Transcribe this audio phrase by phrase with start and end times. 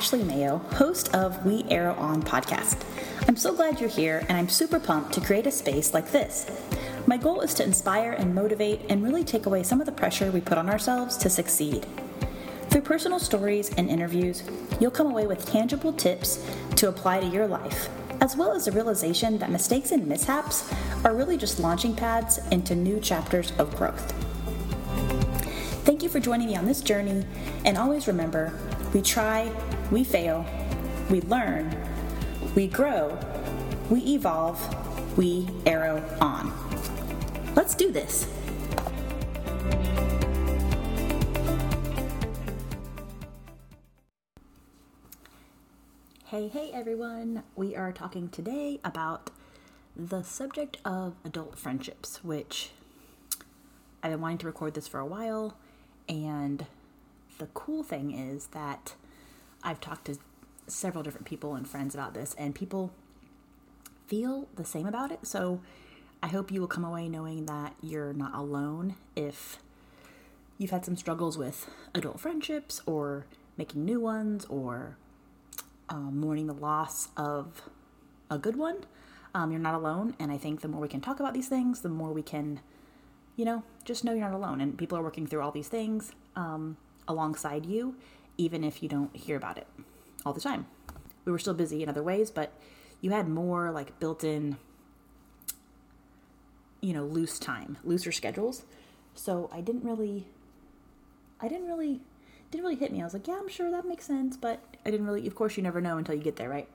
[0.00, 2.86] Ashley Mayo, host of We Arrow On podcast.
[3.28, 6.50] I'm so glad you're here, and I'm super pumped to create a space like this.
[7.06, 10.30] My goal is to inspire and motivate and really take away some of the pressure
[10.30, 11.84] we put on ourselves to succeed.
[12.70, 14.42] Through personal stories and interviews,
[14.80, 16.42] you'll come away with tangible tips
[16.76, 17.90] to apply to your life,
[18.22, 20.72] as well as the realization that mistakes and mishaps
[21.04, 24.14] are really just launching pads into new chapters of growth.
[25.84, 27.26] Thank you for joining me on this journey,
[27.66, 28.58] and always remember
[28.94, 29.52] we try,
[29.90, 30.46] we fail,
[31.10, 31.76] we learn,
[32.54, 33.18] we grow,
[33.88, 34.58] we evolve,
[35.18, 36.52] we arrow on.
[37.56, 38.28] Let's do this.
[46.26, 47.42] Hey, hey everyone.
[47.56, 49.30] We are talking today about
[49.96, 52.70] the subject of adult friendships, which
[54.04, 55.56] I've been wanting to record this for a while
[56.08, 56.66] and
[57.38, 58.94] the cool thing is that
[59.62, 60.18] I've talked to
[60.66, 62.92] several different people and friends about this, and people
[64.06, 65.20] feel the same about it.
[65.26, 65.60] So
[66.22, 69.58] I hope you will come away knowing that you're not alone if
[70.58, 74.96] you've had some struggles with adult friendships or making new ones or
[75.88, 77.62] um, mourning the loss of
[78.30, 78.84] a good one.
[79.34, 80.14] Um, you're not alone.
[80.18, 82.60] And I think the more we can talk about these things, the more we can,
[83.36, 84.60] you know, just know you're not alone.
[84.60, 86.12] And people are working through all these things.
[86.36, 86.76] Um,
[87.10, 87.96] alongside you,
[88.40, 89.66] even if you don't hear about it
[90.24, 90.66] all the time.
[91.26, 92.52] We were still busy in other ways, but
[93.02, 94.56] you had more like built in,
[96.80, 98.64] you know, loose time, looser schedules.
[99.14, 100.26] So I didn't really,
[101.38, 102.00] I didn't really,
[102.50, 103.02] didn't really hit me.
[103.02, 105.58] I was like, yeah, I'm sure that makes sense, but I didn't really, of course,
[105.58, 106.68] you never know until you get there, right?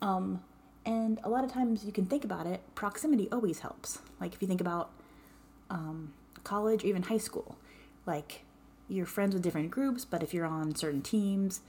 [0.00, 0.42] Um,
[0.86, 3.98] and a lot of times you can think about it, proximity always helps.
[4.18, 4.90] Like if you think about
[5.68, 7.58] um, college, even high school,
[8.06, 8.44] like
[8.90, 11.60] you're friends with different groups, but if you're on certain teams,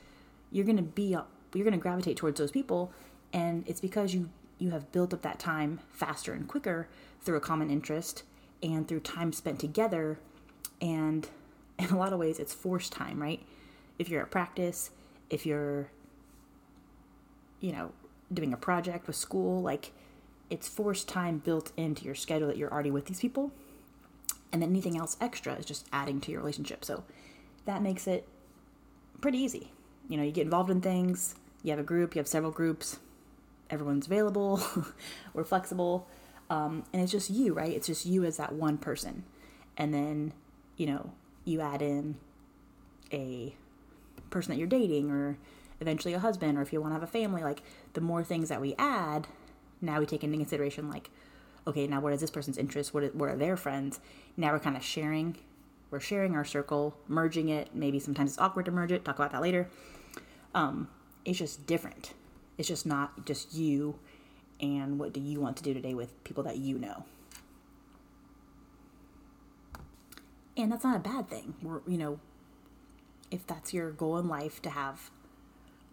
[0.52, 1.16] you're going to be
[1.54, 2.92] you're going to gravitate towards those people.
[3.32, 6.88] And it's because you you have built up that time faster and quicker
[7.22, 8.24] through a common interest
[8.62, 10.20] and through time spent together.
[10.82, 11.28] And
[11.80, 13.44] in a lot of ways it's forced time, right?
[14.00, 14.90] If you're at practice,
[15.30, 15.90] if you're
[17.60, 17.92] you know,
[18.34, 19.92] doing a project with school, like
[20.50, 23.52] it's forced time built into your schedule that you're already with these people
[24.52, 26.84] and then anything else extra is just adding to your relationship.
[26.84, 27.04] So
[27.66, 28.28] that makes it
[29.22, 29.72] pretty easy.
[30.10, 33.00] You know, you get involved in things, you have a group, you have several groups,
[33.70, 34.62] everyone's available,
[35.34, 36.08] we're flexible,
[36.50, 37.72] um, and it's just you, right?
[37.72, 39.24] It's just you as that one person.
[39.78, 40.34] And then,
[40.76, 41.14] you know,
[41.46, 42.18] you add in
[43.14, 43.56] a
[44.30, 45.38] person that you're dating or
[45.80, 47.62] eventually a husband or if you want to have a family like
[47.94, 49.28] the more things that we add
[49.82, 51.10] now we take into consideration like
[51.68, 52.94] okay, now what is this person's interest?
[52.94, 54.00] What, are their friends?
[54.38, 55.38] Now we're kind of sharing.
[55.90, 57.70] We're sharing our circle, merging it.
[57.74, 59.04] Maybe sometimes it's awkward to merge it.
[59.04, 59.70] Talk about that later.
[60.56, 60.88] Um,
[61.26, 62.14] it's just different.
[62.58, 64.00] It's just not just you
[64.60, 67.06] and what do you want to do today with people that you know.
[70.56, 71.56] And that's not a bad thing.
[71.62, 72.20] We're, you know,
[73.32, 75.10] if that's your goal in life to have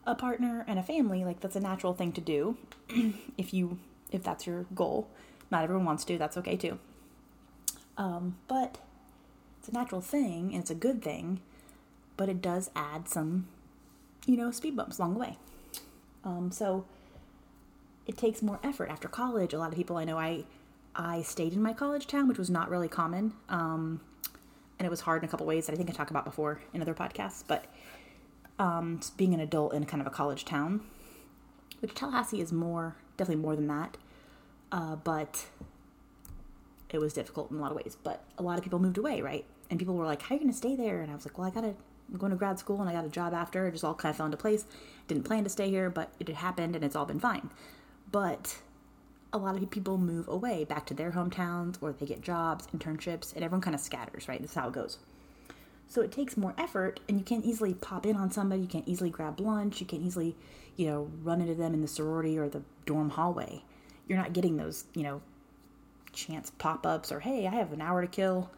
[0.04, 2.56] a partner and a family, like that's a natural thing to do.
[3.38, 3.78] if you
[4.10, 5.08] if that's your goal.
[5.50, 6.78] Not everyone wants to, that's okay too.
[7.96, 8.78] Um, but
[9.58, 11.40] it's a natural thing and it's a good thing,
[12.16, 13.48] but it does add some,
[14.26, 15.38] you know, speed bumps along the way.
[16.24, 16.84] Um, so
[18.06, 19.52] it takes more effort after college.
[19.52, 20.44] A lot of people I know, I
[20.96, 24.00] I stayed in my college town, which was not really common, um,
[24.78, 26.60] and it was hard in a couple ways that I think I talked about before
[26.74, 27.44] in other podcasts.
[27.46, 27.66] But
[28.58, 30.80] um, being an adult in kind of a college town,
[31.80, 33.96] which Tallahassee is more, definitely more than that.
[34.70, 35.46] Uh, but
[36.90, 37.96] it was difficult in a lot of ways.
[38.02, 39.44] But a lot of people moved away, right?
[39.70, 41.38] And people were like, "How are you going to stay there?" And I was like,
[41.38, 41.74] "Well, I got to
[42.10, 43.66] I'm going to grad school and I got a job after.
[43.66, 44.64] It just all kind of fell into place.
[45.08, 47.50] Didn't plan to stay here, but it happened and it's all been fine."
[48.10, 48.58] But
[49.32, 53.34] a lot of people move away back to their hometowns or they get jobs, internships,
[53.34, 54.40] and everyone kind of scatters, right?
[54.40, 54.98] That's how it goes.
[55.86, 58.62] So it takes more effort, and you can't easily pop in on somebody.
[58.62, 59.80] You can't easily grab lunch.
[59.80, 60.36] You can't easily,
[60.76, 63.62] you know, run into them in the sorority or the dorm hallway
[64.08, 65.20] you're not getting those, you know,
[66.12, 68.50] chance pop ups or, hey, I have an hour to kill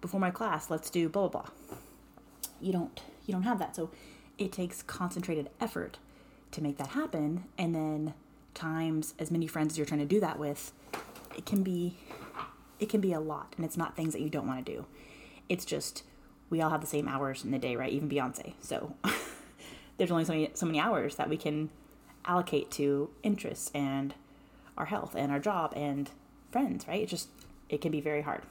[0.00, 0.70] before my class.
[0.70, 1.78] Let's do blah, blah, blah.
[2.60, 3.74] You don't, you don't have that.
[3.74, 3.90] So
[4.38, 5.98] it takes concentrated effort
[6.52, 7.44] to make that happen.
[7.58, 8.14] And then
[8.54, 10.72] times as many friends as you're trying to do that with,
[11.36, 11.96] it can be,
[12.78, 13.54] it can be a lot.
[13.56, 14.84] And it's not things that you don't want to do.
[15.48, 16.02] It's just,
[16.50, 17.92] we all have the same hours in the day, right?
[17.92, 18.52] Even Beyonce.
[18.60, 18.94] So
[19.96, 21.70] there's only so many, so many hours that we can
[22.24, 24.14] allocate to interests and
[24.76, 26.10] our health and our job and
[26.50, 27.02] friends, right?
[27.02, 27.28] It just
[27.68, 28.42] it can be very hard.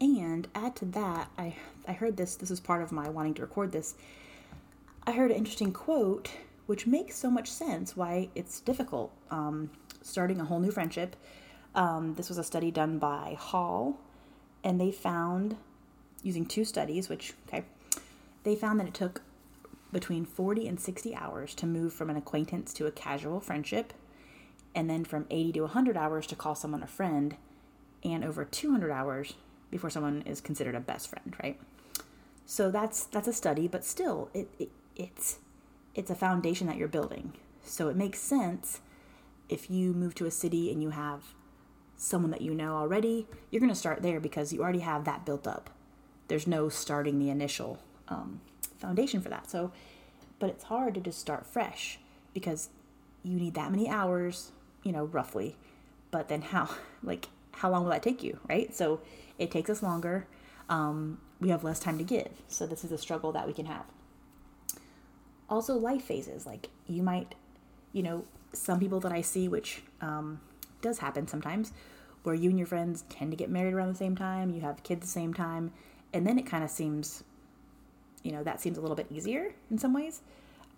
[0.00, 1.54] And add to that, I
[1.86, 2.36] I heard this.
[2.36, 3.94] This is part of my wanting to record this.
[5.06, 6.30] I heard an interesting quote,
[6.66, 9.70] which makes so much sense why it's difficult um,
[10.02, 11.16] starting a whole new friendship.
[11.74, 13.98] Um, this was a study done by Hall,
[14.64, 15.56] and they found,
[16.22, 17.64] using two studies, which, okay,
[18.42, 19.22] they found that it took
[19.92, 23.92] between 40 and 60 hours to move from an acquaintance to a casual friendship,
[24.78, 27.36] and then from 80 to 100 hours to call someone a friend,
[28.04, 29.34] and over 200 hours
[29.72, 31.60] before someone is considered a best friend, right?
[32.46, 35.38] So that's that's a study, but still, it, it it's
[35.96, 37.32] it's a foundation that you're building.
[37.64, 38.80] So it makes sense
[39.48, 41.34] if you move to a city and you have
[41.96, 45.26] someone that you know already, you're going to start there because you already have that
[45.26, 45.70] built up.
[46.28, 48.40] There's no starting the initial um,
[48.78, 49.50] foundation for that.
[49.50, 49.72] So,
[50.38, 51.98] but it's hard to just start fresh
[52.32, 52.68] because
[53.24, 54.52] you need that many hours,
[54.82, 55.56] you know, roughly.
[56.10, 56.68] But then how,
[57.02, 58.74] like, how long will that take you, right?
[58.74, 59.00] So
[59.38, 60.26] it takes us longer.
[60.68, 62.28] Um, we have less time to give.
[62.48, 63.84] So this is a struggle that we can have.
[65.48, 66.46] Also, life phases.
[66.46, 67.34] Like you might,
[67.92, 70.40] you know, some people that I see, which um,
[70.82, 71.72] does happen sometimes,
[72.22, 74.82] where you and your friends tend to get married around the same time, you have
[74.82, 75.72] kids the same time,
[76.12, 77.22] and then it kind of seems,
[78.22, 80.20] you know, that seems a little bit easier in some ways.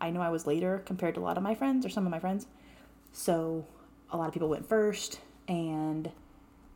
[0.00, 2.11] I know I was later compared to a lot of my friends or some of
[2.11, 2.47] my friends.
[3.12, 3.67] So
[4.11, 6.11] a lot of people went first, and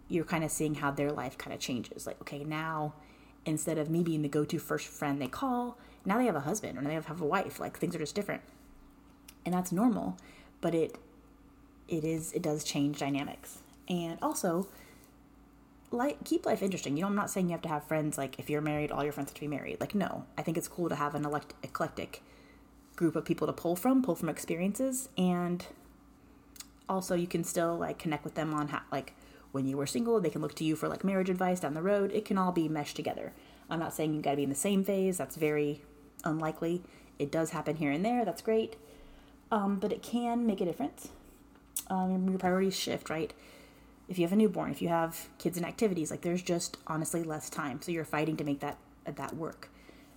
[0.09, 2.07] you're kind of seeing how their life kind of changes.
[2.07, 2.95] Like, okay, now
[3.47, 6.41] instead of me being the go to first friend they call, now they have a
[6.41, 7.61] husband or they have a wife.
[7.61, 8.43] Like, things are just different.
[9.45, 10.17] And that's normal,
[10.61, 10.97] but it
[11.87, 13.59] it is it does change dynamics.
[13.89, 14.67] And also,
[15.91, 16.97] like keep life interesting.
[16.97, 19.05] You know, I'm not saying you have to have friends like if you're married, all
[19.05, 19.81] your friends have to be married.
[19.81, 22.23] Like, no, I think it's cool to have an elect- eclectic
[22.97, 25.67] group of people to pull from, pull from experiences, and
[26.89, 29.15] also you can still like connect with them on how like
[29.53, 31.83] when you were single, they can look to you for like marriage advice down the
[31.83, 32.11] road.
[32.13, 33.33] It can all be meshed together.
[33.71, 35.17] I'm not saying you got to be in the same phase.
[35.17, 35.83] That's very
[36.25, 36.83] unlikely.
[37.19, 38.25] It does happen here and there.
[38.25, 38.77] That's great.
[39.53, 41.11] Um, but it can make a difference.
[41.89, 43.33] Um, your priorities shift, right?
[44.09, 47.23] If you have a newborn, if you have kids and activities, like there's just honestly
[47.23, 47.81] less time.
[47.81, 49.71] So you're fighting to make that that work.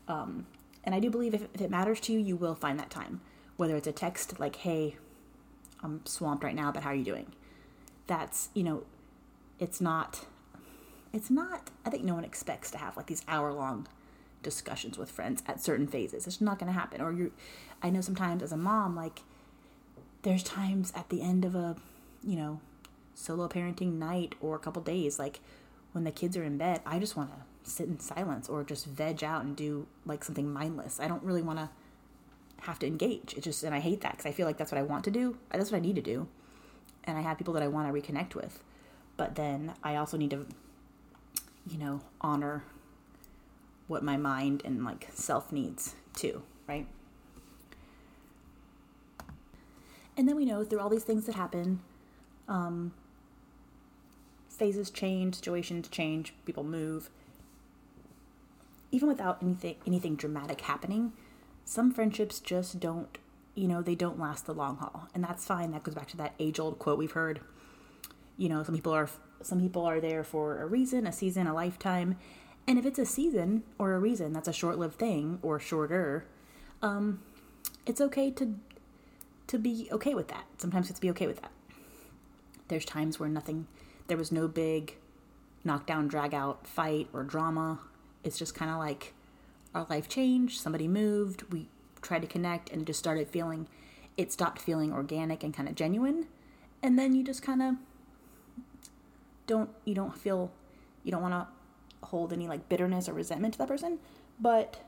[0.07, 0.47] Um,
[0.83, 3.21] and I do believe if, if it matters to you, you will find that time.
[3.57, 4.95] Whether it's a text like, "Hey,
[5.83, 7.33] I'm swamped right now, but how are you doing?"
[8.07, 8.83] That's you know
[9.59, 10.25] it's not
[11.13, 13.87] it's not i think no one expects to have like these hour long
[14.43, 16.27] discussions with friends at certain phases.
[16.27, 17.01] It's not going to happen.
[17.01, 17.31] Or you
[17.81, 19.21] i know sometimes as a mom like
[20.21, 21.75] there's times at the end of a
[22.23, 22.59] you know
[23.13, 25.39] solo parenting night or a couple days like
[25.91, 27.37] when the kids are in bed i just want to
[27.67, 30.99] sit in silence or just veg out and do like something mindless.
[30.99, 31.69] I don't really want to
[32.61, 34.79] have to engage it just and i hate that because i feel like that's what
[34.79, 36.27] i want to do that's what i need to do
[37.03, 38.61] and i have people that i want to reconnect with
[39.17, 40.45] but then I also need to,
[41.67, 42.63] you know, honor
[43.87, 46.87] what my mind and like self needs too, right?
[50.15, 51.81] And then we know through all these things that happen,
[52.47, 52.93] um,
[54.49, 57.09] phases change, situations change, people move.
[58.91, 61.11] Even without anything anything dramatic happening,
[61.67, 63.17] some friendships just don't,
[63.53, 65.09] you know, they don't last the long haul.
[65.13, 65.71] And that's fine.
[65.71, 67.41] That goes back to that age old quote we've heard.
[68.37, 69.09] You know some people are
[69.41, 72.17] some people are there for a reason a season a lifetime.
[72.67, 76.25] And if it's a season or a reason that's a short-lived thing or shorter
[76.81, 77.19] um
[77.85, 78.55] it's okay to
[79.47, 80.45] to be okay with that.
[80.57, 81.51] Sometimes it's be okay with that.
[82.67, 83.67] There's times where nothing
[84.07, 84.95] there was no big
[85.63, 87.79] knockdown drag out fight or drama.
[88.23, 89.13] It's just kind of like
[89.73, 91.67] our life changed somebody moved we
[92.01, 93.67] tried to connect and it just started feeling
[94.15, 96.27] it stopped feeling organic and kind of genuine
[96.81, 97.75] and then you just kind of
[99.45, 100.51] don't you don't feel
[101.03, 101.47] you don't want to
[102.07, 103.99] hold any like bitterness or resentment to that person,
[104.39, 104.81] but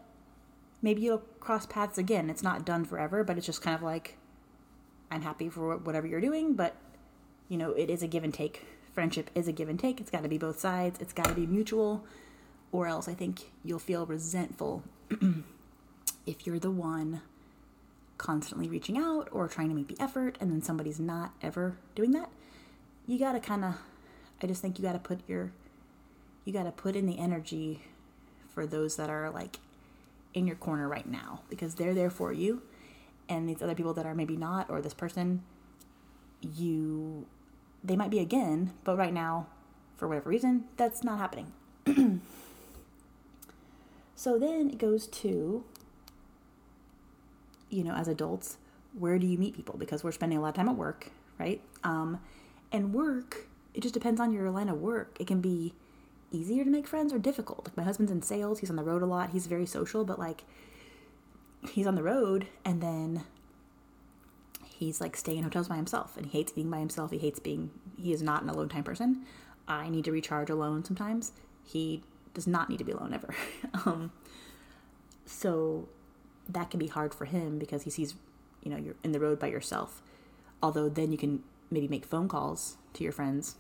[0.82, 2.30] maybe you'll cross paths again.
[2.30, 4.18] It's not done forever, but it's just kind of like
[5.10, 6.76] I'm happy for whatever you're doing, but
[7.48, 8.66] you know, it is a give and take.
[8.94, 10.00] Friendship is a give and take.
[10.00, 11.00] It's got to be both sides.
[11.00, 12.06] It's got to be mutual,
[12.72, 14.84] or else I think you'll feel resentful
[16.26, 17.22] if you're the one
[18.18, 22.12] constantly reaching out or trying to make the effort and then somebody's not ever doing
[22.12, 22.30] that.
[23.08, 23.76] You got to kind of
[24.42, 25.52] I just think you got to put your
[26.46, 27.82] you got to put in the energy
[28.54, 29.60] for those that are like
[30.34, 32.62] in your corner right now because they're there for you
[33.28, 35.44] and these other people that are maybe not or this person
[36.42, 37.26] you
[37.84, 39.48] they might be again but right now
[39.98, 41.52] for whatever reason that's not happening
[44.20, 45.64] so then it goes to
[47.70, 48.58] you know as adults
[48.98, 51.62] where do you meet people because we're spending a lot of time at work right
[51.84, 52.20] um,
[52.72, 55.16] and work it just depends on your line of work.
[55.20, 55.74] It can be
[56.32, 57.66] easier to make friends or difficult.
[57.66, 60.20] Like my husband's in sales, he's on the road a lot, he's very social, but
[60.20, 60.44] like
[61.72, 63.24] he's on the road and then
[64.66, 67.12] he's like staying in hotels by himself and he hates being by himself.
[67.12, 69.26] He hates being, he is not an alone time person.
[69.68, 71.32] I need to recharge alone sometimes.
[71.64, 72.02] He
[72.34, 73.34] does not need to be alone ever.
[73.86, 74.12] um,
[75.26, 75.88] so
[76.48, 78.16] that can be hard for him because he sees,
[78.64, 80.02] you know, you're in the road by yourself.
[80.62, 83.56] Although then you can maybe make phone calls to your friends,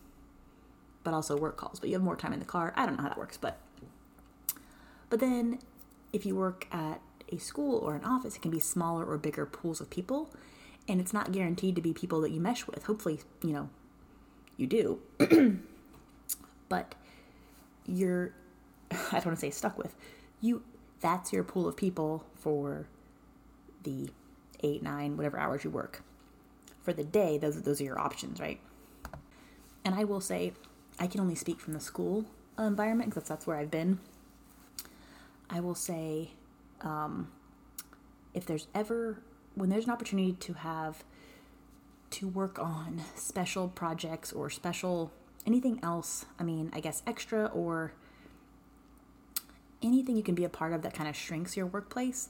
[1.03, 1.79] but also work calls.
[1.79, 2.73] But you have more time in the car.
[2.75, 3.59] I don't know how that works, but
[5.09, 5.59] but then
[6.13, 9.45] if you work at a school or an office, it can be smaller or bigger
[9.45, 10.29] pools of people,
[10.87, 12.83] and it's not guaranteed to be people that you mesh with.
[12.85, 13.69] Hopefully, you know,
[14.57, 14.99] you do.
[16.69, 16.95] but
[17.85, 18.33] you're
[18.91, 19.95] I don't want to say stuck with.
[20.41, 20.63] You
[21.01, 22.87] that's your pool of people for
[23.83, 24.09] the
[24.61, 26.03] 8, 9, whatever hours you work
[26.81, 28.59] for the day, those those are your options, right?
[29.85, 30.53] And I will say,
[30.99, 32.25] I can only speak from the school
[32.57, 33.99] environment because that's that's where I've been.
[35.49, 36.31] I will say,
[36.81, 37.31] um,
[38.33, 39.21] if there's ever
[39.55, 41.03] when there's an opportunity to have
[42.11, 45.11] to work on special projects or special
[45.45, 47.93] anything else, I mean, I guess extra or
[49.81, 52.29] anything you can be a part of that kind of shrinks your workplace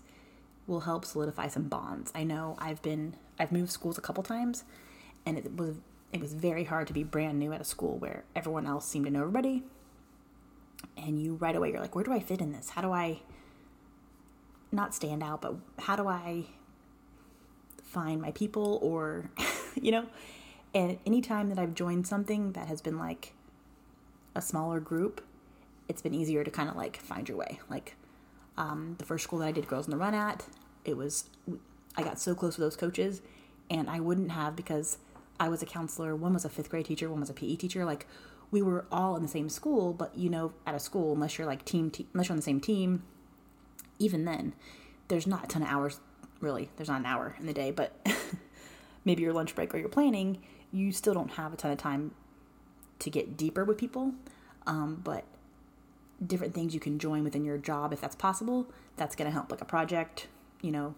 [0.68, 2.12] will help solidify some bonds.
[2.14, 4.64] I know I've been I've moved schools a couple times,
[5.26, 5.78] and it was
[6.14, 9.06] it was very hard to be brand new at a school where everyone else seemed
[9.06, 9.64] to know everybody,
[10.98, 12.70] and you right away you're like, where do I fit in this?
[12.70, 13.20] How do I
[14.72, 16.46] not stand out, but how do I
[17.84, 19.32] find my people or
[19.76, 20.06] you know?
[20.74, 23.34] And anytime that I've joined something that has been like
[24.36, 25.22] a smaller group,
[25.90, 27.60] it's been easier to kind of like find your way.
[27.70, 27.96] Like
[28.58, 30.46] um, the first school that I did Girls on the Run at,
[30.86, 31.26] it was
[31.98, 33.22] I got so close with those coaches,
[33.70, 35.00] and I wouldn't have because
[35.40, 36.16] I was a counselor.
[36.16, 37.84] One was a fifth grade teacher, one was a PE teacher.
[37.84, 38.06] Like
[38.52, 41.48] we were all in the same school, but you know, at a school, unless you're
[41.48, 43.04] like team, te- unless you're on the same team,
[43.98, 44.54] even then,
[45.08, 46.00] there's not a ton of hours.
[46.40, 47.94] Really, there's not an hour in the day, but
[49.06, 50.40] maybe your lunch break or your planning,
[50.72, 52.12] you still don't have a ton of time
[53.00, 54.14] to get deeper with people.
[54.68, 55.26] Um, but
[56.26, 58.68] different things you can join within your job if that's possible.
[58.98, 60.28] That's going to help, like a project,
[60.62, 60.96] you know,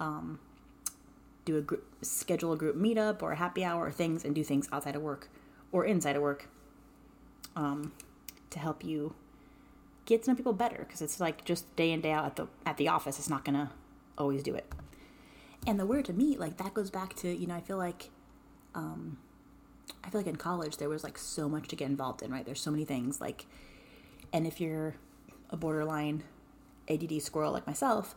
[0.00, 0.38] um,
[1.44, 4.42] do a group, schedule a group meetup or a happy hour or things, and do
[4.42, 5.28] things outside of work
[5.72, 6.48] or inside of work
[7.56, 7.92] um,
[8.50, 9.14] to help you
[10.06, 10.78] get to know people better.
[10.78, 13.18] Because it's like just day in day out at the at the office.
[13.18, 13.70] It's not going to
[14.16, 14.72] always do it.
[15.66, 18.10] And the where to meet, like that goes back to you know I feel like.
[18.74, 19.18] Um,
[20.02, 22.44] I feel like in college there was like so much to get involved in, right?
[22.44, 23.46] There's so many things like
[24.34, 24.96] and if you're
[25.48, 26.24] a borderline
[26.90, 28.16] ADD squirrel like myself,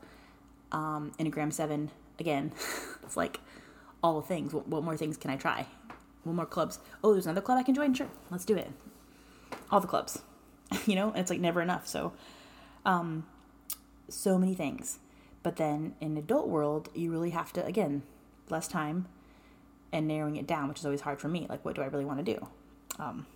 [0.71, 2.51] um, Enneagram 7, again,
[3.03, 3.39] it's like
[4.03, 4.51] all the things.
[4.51, 5.67] What, what more things can I try?
[6.23, 6.79] What more clubs?
[7.03, 7.93] Oh, there's another club I can join?
[7.93, 8.71] Sure, let's do it.
[9.69, 10.19] All the clubs,
[10.87, 11.87] you know, and it's like never enough.
[11.87, 12.13] So,
[12.83, 13.27] um,
[14.09, 14.97] so many things.
[15.43, 18.01] But then in adult world, you really have to, again,
[18.49, 19.07] less time
[19.93, 21.45] and narrowing it down, which is always hard for me.
[21.47, 22.47] Like, what do I really want to do?
[22.97, 23.27] Um,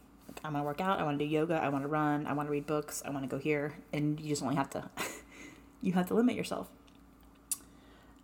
[0.43, 2.33] I want to work out, I want to do yoga, I want to run, I
[2.33, 4.89] want to read books, I want to go here, and you just only have to
[5.81, 6.67] you have to limit yourself.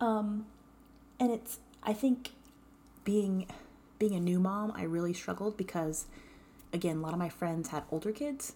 [0.00, 0.46] Um
[1.20, 2.30] and it's I think
[3.04, 3.46] being
[3.98, 6.06] being a new mom, I really struggled because
[6.72, 8.54] again, a lot of my friends had older kids.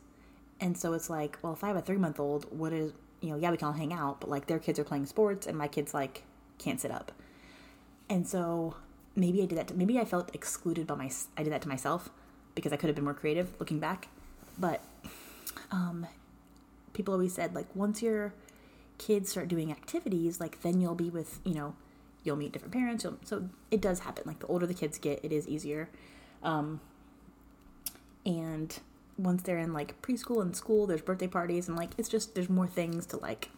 [0.60, 3.50] And so it's like, well, if I have a 3-month-old, what is, you know, yeah,
[3.50, 5.92] we can all hang out, but like their kids are playing sports and my kids
[5.92, 6.22] like
[6.58, 7.10] can't sit up.
[8.08, 8.76] And so
[9.16, 11.68] maybe I did that to, maybe I felt excluded by my I did that to
[11.68, 12.10] myself
[12.54, 14.08] because I could have been more creative looking back.
[14.58, 14.82] But
[15.70, 16.06] um,
[16.92, 18.34] people always said like once your
[18.98, 21.74] kids start doing activities, like then you'll be with you know
[22.24, 23.04] you'll meet different parents.
[23.24, 24.24] so it does happen.
[24.26, 25.88] Like the older the kids get, it is easier.
[26.42, 26.80] Um,
[28.24, 28.78] and
[29.18, 32.48] once they're in like preschool and school, there's birthday parties and like it's just there's
[32.48, 33.50] more things to like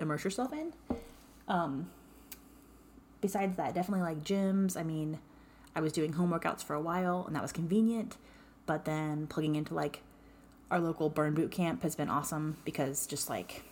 [0.00, 0.72] immerse yourself in.
[1.48, 1.90] Um,
[3.20, 4.76] besides that, definitely like gyms.
[4.76, 5.18] I mean
[5.74, 8.16] I was doing home workouts for a while and that was convenient,
[8.66, 10.02] but then plugging into like
[10.70, 13.62] our local burn boot camp has been awesome because just like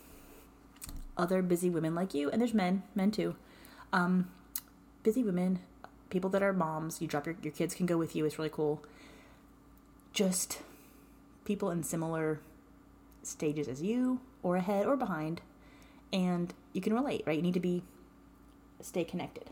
[1.16, 3.36] other busy women like you, and there's men, men too,
[3.92, 4.30] um,
[5.02, 5.60] busy women,
[6.10, 8.50] people that are moms, you drop your, your kids can go with you, it's really
[8.50, 8.82] cool.
[10.12, 10.60] Just
[11.44, 12.40] people in similar
[13.22, 15.40] stages as you, or ahead or behind,
[16.12, 17.36] and you can relate, right?
[17.36, 17.82] You need to be
[18.80, 19.50] stay connected.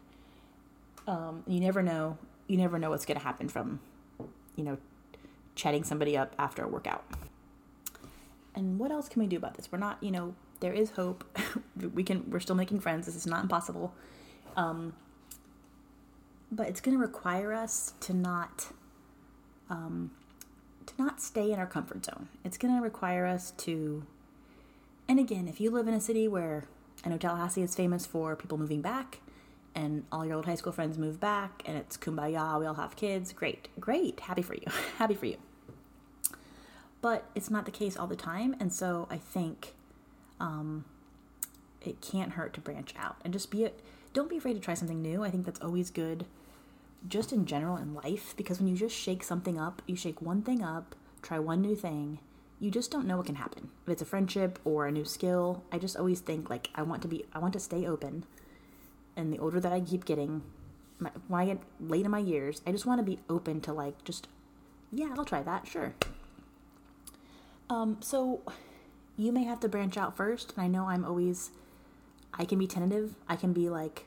[1.06, 2.18] Um, you never know
[2.50, 3.78] you never know what's going to happen from,
[4.56, 4.76] you know,
[5.54, 7.04] chatting somebody up after a workout.
[8.56, 9.70] And what else can we do about this?
[9.70, 11.24] We're not, you know, there is hope.
[11.94, 13.06] we can, we're still making friends.
[13.06, 13.94] This is not impossible.
[14.56, 14.94] Um,
[16.50, 18.72] but it's going to require us to not,
[19.70, 20.10] um,
[20.86, 22.28] to not stay in our comfort zone.
[22.44, 24.04] It's going to require us to,
[25.06, 26.64] and again, if you live in a city where
[27.04, 29.20] I know Tallahassee is famous for people moving back
[29.74, 32.96] and all your old high school friends move back and it's kumbaya, we all have
[32.96, 33.32] kids.
[33.32, 34.66] Great, great, happy for you,
[34.98, 35.36] happy for you.
[37.00, 39.74] But it's not the case all the time, and so I think
[40.38, 40.84] um,
[41.80, 43.80] it can't hurt to branch out and just be it.
[44.12, 45.24] Don't be afraid to try something new.
[45.24, 46.26] I think that's always good,
[47.08, 50.42] just in general in life, because when you just shake something up, you shake one
[50.42, 52.18] thing up, try one new thing,
[52.58, 53.70] you just don't know what can happen.
[53.86, 57.00] If it's a friendship or a new skill, I just always think like I want
[57.02, 58.26] to be, I want to stay open
[59.20, 60.42] and the older that I keep getting,
[60.98, 63.72] my, when I get late in my years, I just want to be open to
[63.72, 64.26] like just,
[64.90, 65.94] yeah, I'll try that, sure.
[67.68, 68.40] Um, so
[69.16, 71.50] you may have to branch out first, and I know I'm always,
[72.34, 73.14] I can be tentative.
[73.28, 74.06] I can be like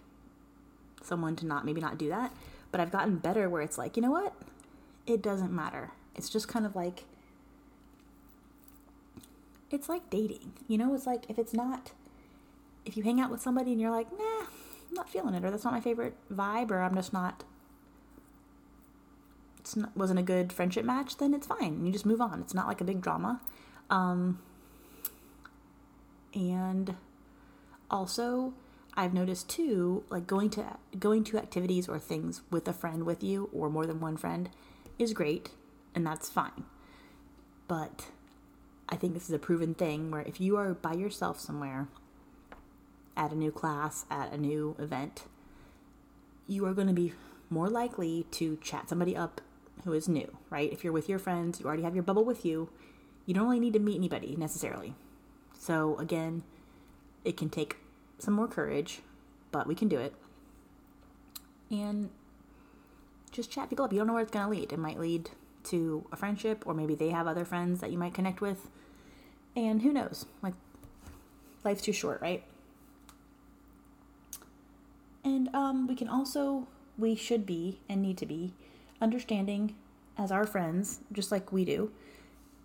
[1.01, 2.33] someone to not maybe not do that,
[2.71, 4.33] but I've gotten better where it's like, you know what,
[5.05, 5.91] it doesn't matter.
[6.15, 7.03] It's just kind of like,
[9.71, 10.93] it's like dating, you know.
[10.93, 11.91] It's like if it's not,
[12.85, 14.45] if you hang out with somebody and you're like, nah
[14.93, 17.43] I'm not feeling it, or that's not my favorite vibe, or I'm just not.
[19.75, 21.83] Not, wasn't a good friendship match, then it's fine.
[21.83, 22.41] You just move on.
[22.41, 23.41] It's not like a big drama.
[23.89, 24.39] Um,
[26.35, 26.95] and
[27.89, 28.53] also,
[28.95, 33.23] I've noticed too, like going to going to activities or things with a friend with
[33.23, 34.49] you or more than one friend
[34.99, 35.49] is great,
[35.95, 36.65] and that's fine.
[37.67, 38.09] But
[38.89, 41.87] I think this is a proven thing where if you are by yourself somewhere
[43.15, 45.23] at a new class, at a new event,
[46.47, 47.13] you are going to be
[47.49, 49.41] more likely to chat somebody up
[49.83, 50.71] who is new, right?
[50.71, 52.69] If you're with your friends, you already have your bubble with you,
[53.25, 54.95] you don't really need to meet anybody necessarily.
[55.57, 56.43] So, again,
[57.23, 57.77] it can take
[58.19, 58.99] some more courage,
[59.51, 60.13] but we can do it.
[61.71, 62.09] And
[63.31, 63.91] just chat people up.
[63.91, 64.71] You don't know where it's going to lead.
[64.71, 65.29] It might lead
[65.65, 68.69] to a friendship, or maybe they have other friends that you might connect with.
[69.55, 70.25] And who knows?
[70.41, 70.53] Like,
[71.63, 72.43] life's too short, right?
[75.53, 78.53] Um, we can also, we should be and need to be
[79.01, 79.75] understanding
[80.17, 81.91] as our friends, just like we do,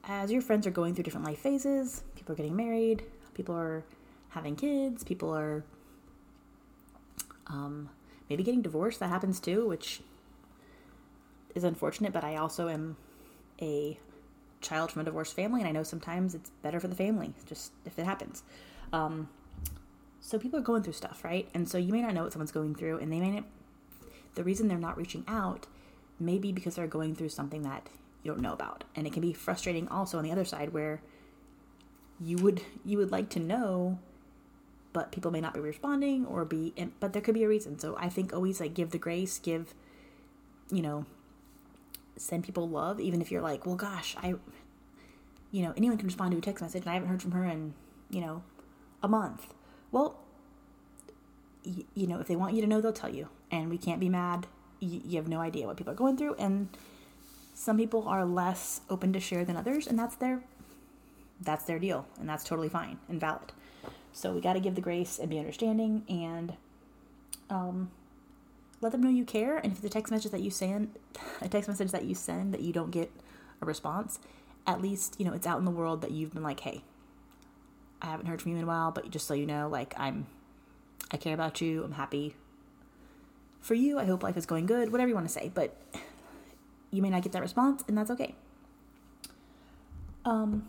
[0.04, 3.02] as your friends are going through different life phases, people are getting married,
[3.34, 3.84] people are
[4.30, 5.64] having kids, people are
[7.46, 7.88] um,
[8.28, 9.00] maybe getting divorced.
[9.00, 10.00] That happens too, which
[11.54, 12.96] is unfortunate, but I also am
[13.60, 13.98] a
[14.60, 17.72] child from a divorced family, and I know sometimes it's better for the family, just
[17.84, 18.42] if it happens.
[18.92, 19.28] Um,
[20.20, 21.48] so people are going through stuff, right?
[21.54, 23.44] And so you may not know what someone's going through, and they may not.
[24.34, 25.66] The reason they're not reaching out
[26.20, 27.88] may be because they're going through something that
[28.22, 31.00] you don't know about, and it can be frustrating also on the other side where
[32.20, 33.98] you would you would like to know,
[34.92, 36.74] but people may not be responding or be.
[37.00, 37.78] But there could be a reason.
[37.78, 39.74] So I think always like give the grace, give,
[40.70, 41.06] you know,
[42.16, 44.34] send people love, even if you're like, well, gosh, I,
[45.52, 47.44] you know, anyone can respond to a text message, and I haven't heard from her
[47.44, 47.74] in,
[48.10, 48.42] you know,
[49.02, 49.54] a month
[49.92, 50.18] well,
[51.64, 53.28] y- you know, if they want you to know, they'll tell you.
[53.50, 54.46] And we can't be mad.
[54.80, 56.34] Y- you have no idea what people are going through.
[56.34, 56.68] And
[57.54, 60.42] some people are less open to share than others, and that's their
[61.40, 63.52] that's their deal, and that's totally fine and valid.
[64.12, 66.54] So we got to give the grace and be understanding, and
[67.50, 67.90] um,
[68.80, 69.56] let them know you care.
[69.56, 70.94] And if the text message that you send,
[71.40, 73.10] a text message that you send that you don't get
[73.60, 74.20] a response,
[74.66, 76.82] at least you know it's out in the world that you've been like, hey,
[78.00, 80.26] I haven't heard from you in a while, but just so you know, like I'm
[81.10, 81.84] I care about you.
[81.84, 82.34] I'm happy
[83.60, 83.98] for you.
[83.98, 84.92] I hope life is going good.
[84.92, 85.76] Whatever you want to say, but
[86.90, 88.34] you may not get that response, and that's okay.
[90.24, 90.68] Um,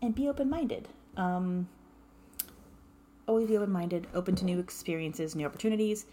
[0.00, 0.88] and be open minded.
[1.16, 1.68] Um,
[3.26, 6.06] always be open minded, open to new experiences, new opportunities.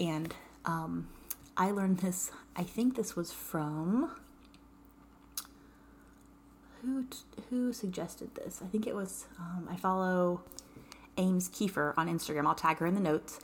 [0.00, 1.08] And um,
[1.56, 4.10] I learned this, I think this was from
[6.86, 7.06] who
[7.50, 8.62] who suggested this?
[8.64, 10.42] I think it was um, I follow
[11.18, 12.46] Ames Kiefer on Instagram.
[12.46, 13.40] I'll tag her in the notes,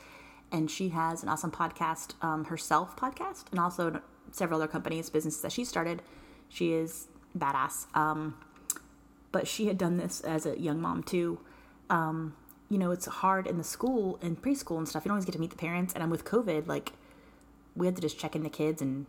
[0.50, 4.00] and she has an awesome podcast um, herself podcast, and also
[4.30, 6.02] several other companies, businesses that she started.
[6.48, 7.86] She is badass.
[7.96, 8.36] Um,
[9.32, 11.40] but she had done this as a young mom too.
[11.90, 12.36] Um,
[12.68, 15.04] you know, it's hard in the school and preschool and stuff.
[15.04, 15.94] You don't always get to meet the parents.
[15.94, 16.92] And I'm with COVID, like
[17.74, 19.06] we had to just check in the kids and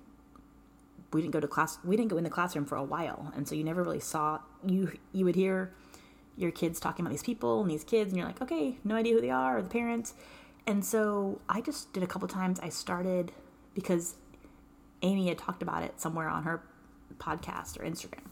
[1.14, 3.32] we didn't go to class we didn't go in the classroom for a while.
[3.36, 5.74] And so you never really saw you you would hear
[6.36, 9.14] your kids talking about these people and these kids and you're like okay no idea
[9.14, 10.14] who they are or the parents.
[10.66, 13.32] And so i just did a couple times i started
[13.74, 14.16] because
[15.02, 16.64] amy had talked about it somewhere on her
[17.18, 18.26] podcast or instagram.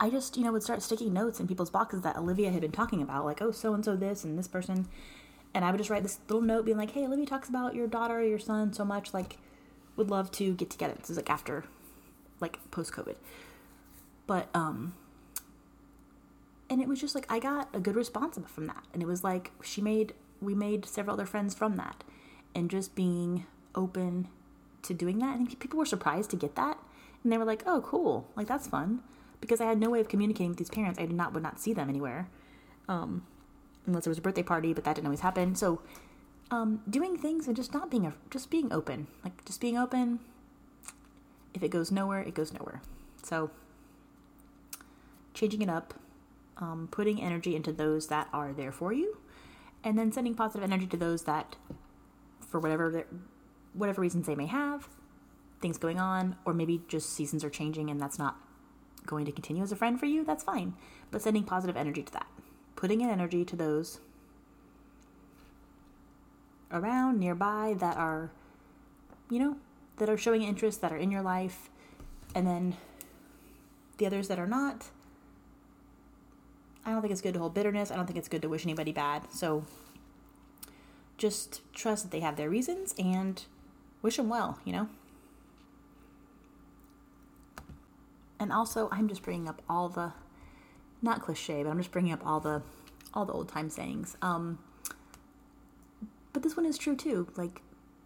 [0.00, 2.72] I just you know would start sticking notes in people's boxes that olivia had been
[2.72, 4.88] talking about like oh so and so this and this person.
[5.54, 7.86] And i would just write this little note being like hey olivia talks about your
[7.86, 9.38] daughter or your son so much like
[9.98, 10.94] would love to get together.
[10.98, 11.64] This is like after,
[12.40, 13.16] like post COVID.
[14.26, 14.94] But um,
[16.70, 18.84] and it was just like I got a good response from that.
[18.94, 22.04] And it was like she made we made several other friends from that.
[22.54, 24.28] And just being open
[24.82, 25.34] to doing that.
[25.34, 26.78] I think people were surprised to get that.
[27.22, 28.28] And they were like, "Oh, cool.
[28.36, 29.02] Like that's fun."
[29.40, 30.98] Because I had no way of communicating with these parents.
[30.98, 32.28] I did not would not see them anywhere.
[32.88, 33.26] Um
[33.86, 35.54] unless there was a birthday party, but that didn't always happen.
[35.54, 35.80] So
[36.50, 40.20] um, doing things and just not being a, just being open, like just being open.
[41.54, 42.82] If it goes nowhere, it goes nowhere.
[43.22, 43.50] So
[45.34, 45.94] changing it up,
[46.56, 49.18] um, putting energy into those that are there for you,
[49.84, 51.56] and then sending positive energy to those that,
[52.40, 53.04] for whatever
[53.74, 54.88] whatever reasons they may have,
[55.60, 58.36] things going on, or maybe just seasons are changing and that's not
[59.06, 60.24] going to continue as a friend for you.
[60.24, 60.74] That's fine,
[61.10, 62.26] but sending positive energy to that,
[62.76, 64.00] putting in energy to those
[66.72, 68.30] around nearby that are,
[69.30, 69.56] you know,
[69.96, 71.70] that are showing interest, that are in your life,
[72.34, 72.76] and then
[73.98, 74.90] the others that are not
[76.88, 77.90] I don't think it's good to hold bitterness.
[77.90, 79.30] I don't think it's good to wish anybody bad.
[79.30, 79.64] So
[81.18, 83.44] just trust that they have their reasons and
[84.00, 84.88] wish them well, you know?
[88.40, 90.14] And also, I'm just bringing up all the
[91.02, 92.62] not cliche, but I'm just bringing up all the
[93.12, 94.16] all the old time sayings.
[94.22, 94.58] Um
[96.32, 97.28] but this one is true too.
[97.36, 97.62] Like,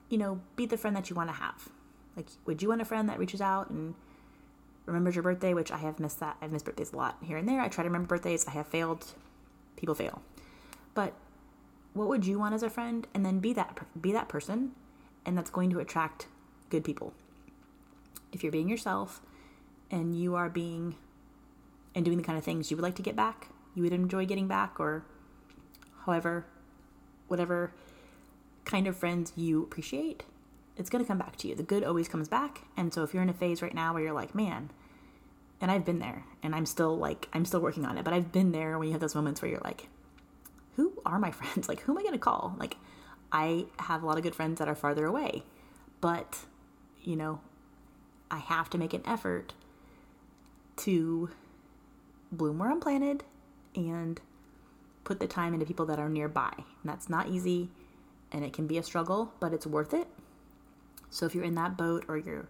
[0.09, 1.69] you know, be the friend that you want to have.
[2.17, 3.95] Like, would you want a friend that reaches out and
[4.87, 6.37] remembers your birthday, which I have missed that.
[6.41, 7.61] I've missed birthdays a lot here and there.
[7.61, 8.47] I try to remember birthdays.
[8.47, 9.07] I have failed.
[9.77, 10.23] People fail.
[10.95, 11.15] But
[11.95, 13.07] what would you want as a friend?
[13.15, 14.73] And then be that be that person,
[15.25, 16.27] and that's going to attract
[16.71, 17.13] good people.
[18.33, 19.21] If you're being yourself,
[19.91, 20.97] and you are being
[21.95, 24.27] and doing the kind of things you would like to get back, you would enjoy
[24.27, 25.05] getting back, or
[26.07, 26.47] however,
[27.29, 27.73] whatever
[28.73, 30.25] kind of friends you appreciate,
[30.79, 31.55] it's going to come back to you.
[31.55, 32.63] The good always comes back.
[32.75, 34.71] And so if you're in a phase right now where you're like, man,
[35.61, 38.33] and I've been there and I'm still like, I'm still working on it, but I've
[38.33, 39.89] been there when you have those moments where you're like,
[40.77, 41.69] who are my friends?
[41.69, 42.57] Like, who am I going to call?
[42.59, 42.79] Like,
[43.31, 45.43] I have a lot of good friends that are farther away,
[46.01, 46.39] but,
[47.03, 47.43] you know,
[48.31, 49.53] I have to make an effort
[50.77, 51.29] to
[52.31, 53.23] bloom where I'm planted
[53.77, 54.19] and
[55.05, 56.53] put the time into people that are nearby.
[56.57, 57.69] And that's not easy
[58.33, 60.09] and it can be a struggle, but it's worth it
[61.12, 62.49] so if you're in that boat or you're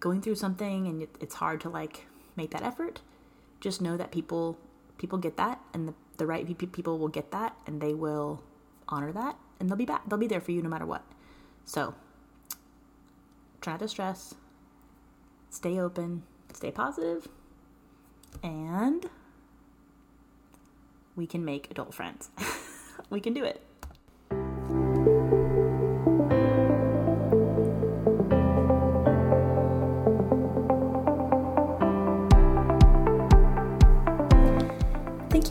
[0.00, 3.00] going through something and it's hard to like make that effort,
[3.60, 4.58] just know that people
[4.98, 8.42] people get that and the, the right people will get that and they will
[8.88, 11.04] honor that and they'll be back they'll be there for you no matter what.
[11.64, 11.94] So
[13.60, 14.34] try to stress,
[15.48, 17.28] stay open, stay positive,
[18.42, 19.08] and
[21.14, 22.28] we can make adult friends.
[23.10, 23.62] we can do it.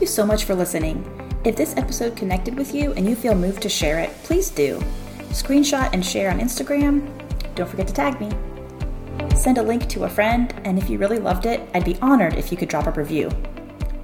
[0.08, 1.04] So much for listening.
[1.44, 4.78] If this episode connected with you and you feel moved to share it, please do.
[5.30, 7.08] Screenshot and share on Instagram.
[7.54, 8.30] Don't forget to tag me.
[9.36, 12.34] Send a link to a friend, and if you really loved it, I'd be honored
[12.34, 13.30] if you could drop a review.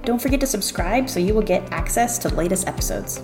[0.03, 3.21] Don't forget to subscribe so you will get access to latest episodes.